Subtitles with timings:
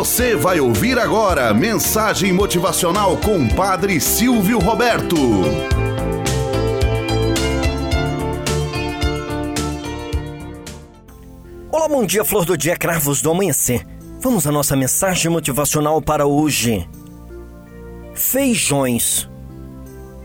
[0.00, 5.14] Você vai ouvir agora mensagem motivacional com Padre Silvio Roberto.
[11.70, 13.86] Olá, bom dia, flor do dia, cravos do amanhecer.
[14.20, 16.88] Vamos à nossa mensagem motivacional para hoje.
[18.14, 19.28] Feijões.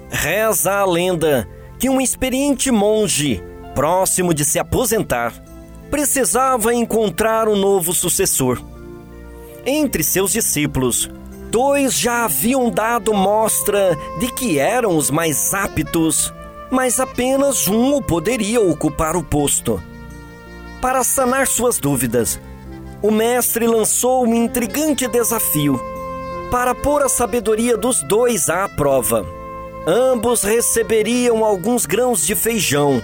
[0.10, 3.44] Reza a lenda que um experiente monge,
[3.76, 5.34] próximo de se aposentar,
[5.92, 8.74] precisava encontrar um novo sucessor.
[9.66, 11.10] Entre seus discípulos,
[11.50, 16.32] dois já haviam dado mostra de que eram os mais aptos,
[16.70, 19.82] mas apenas um poderia ocupar o posto.
[20.80, 22.40] Para sanar suas dúvidas,
[23.02, 25.82] o mestre lançou um intrigante desafio
[26.52, 29.26] para pôr a sabedoria dos dois à prova.
[29.88, 33.02] Ambos receberiam alguns grãos de feijão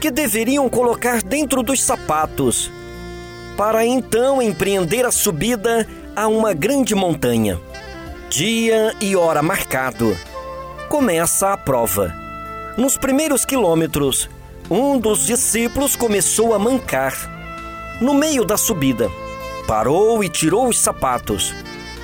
[0.00, 2.70] que deveriam colocar dentro dos sapatos,
[3.56, 7.58] para então empreender a subida a uma grande montanha.
[8.28, 10.16] Dia e hora marcado.
[10.88, 12.14] Começa a prova.
[12.76, 14.28] Nos primeiros quilômetros,
[14.70, 17.14] um dos discípulos começou a mancar.
[18.00, 19.10] No meio da subida,
[19.66, 21.54] parou e tirou os sapatos.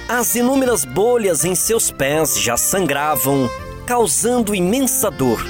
[0.08, 3.48] As inúmeras bolhas em seus pés já sangravam,
[3.86, 5.44] causando imensa dor.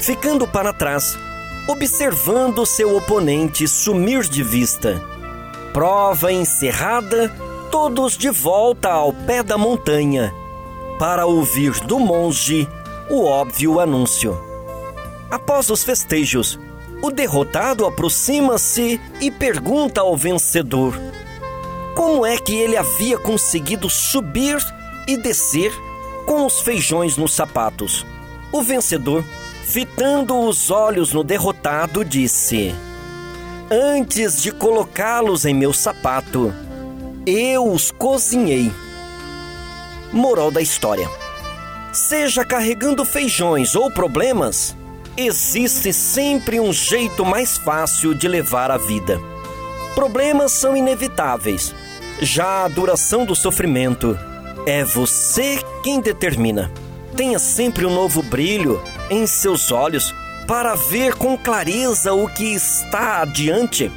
[0.00, 1.16] Ficando para trás,
[1.68, 5.11] observando seu oponente sumir de vista.
[5.72, 7.28] Prova encerrada,
[7.70, 10.32] todos de volta ao pé da montanha,
[10.98, 12.68] para ouvir do monge
[13.08, 14.38] o óbvio anúncio.
[15.30, 16.58] Após os festejos,
[17.02, 20.94] o derrotado aproxima-se e pergunta ao vencedor
[21.94, 24.58] como é que ele havia conseguido subir
[25.06, 25.72] e descer
[26.26, 28.06] com os feijões nos sapatos.
[28.52, 29.24] O vencedor
[29.64, 32.74] fitando os olhos no derrotado, disse:
[33.74, 36.52] Antes de colocá-los em meu sapato,
[37.24, 38.70] eu os cozinhei.
[40.12, 41.08] Moral da história:
[41.90, 44.76] Seja carregando feijões ou problemas,
[45.16, 49.18] existe sempre um jeito mais fácil de levar a vida.
[49.94, 51.74] Problemas são inevitáveis,
[52.20, 54.18] já a duração do sofrimento
[54.66, 56.70] é você quem determina.
[57.16, 60.14] Tenha sempre um novo brilho em seus olhos
[60.52, 63.90] para ver com clareza o que está adiante.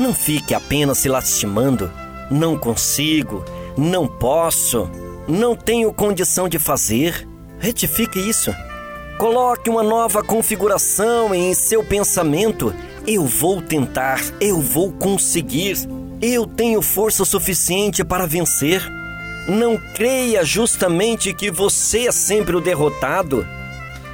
[0.00, 1.92] Não fique apenas se lastimando.
[2.30, 3.44] Não consigo,
[3.76, 4.88] não posso,
[5.28, 7.28] não tenho condição de fazer.
[7.58, 8.50] Retifique isso.
[9.18, 12.74] Coloque uma nova configuração em seu pensamento.
[13.06, 15.76] Eu vou tentar, eu vou conseguir,
[16.22, 18.82] eu tenho força suficiente para vencer.
[19.46, 23.46] Não creia justamente que você é sempre o derrotado.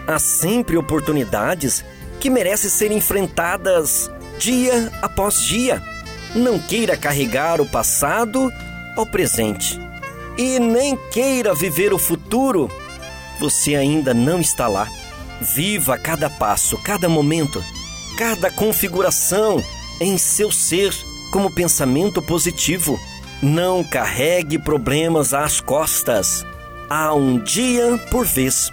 [0.08, 1.84] Há sempre oportunidades
[2.18, 5.82] que merecem ser enfrentadas dia após dia.
[6.34, 8.50] Não queira carregar o passado
[8.96, 9.78] ao presente.
[10.38, 12.70] E nem queira viver o futuro.
[13.38, 14.88] Você ainda não está lá.
[15.42, 17.62] Viva cada passo, cada momento,
[18.16, 19.62] cada configuração
[20.00, 20.90] em seu ser
[21.30, 22.98] como pensamento positivo.
[23.42, 26.46] Não carregue problemas às costas.
[26.88, 28.72] Há um dia por vez.